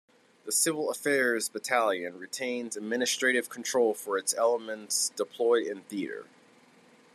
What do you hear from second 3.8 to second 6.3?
for its elements deployed in theater.